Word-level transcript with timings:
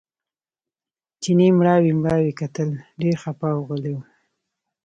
چیني 1.21 1.47
مړاوي 1.59 1.91
مړاوي 1.99 2.33
کتل 2.41 2.69
ډېر 3.01 3.15
خپه 3.23 3.47
او 3.55 3.59
غلی 3.67 3.93
و. 3.95 3.99